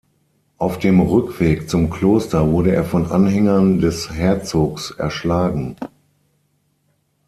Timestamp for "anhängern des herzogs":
3.11-4.89